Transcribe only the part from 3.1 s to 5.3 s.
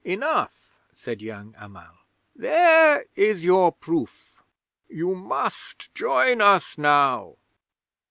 is your proof! You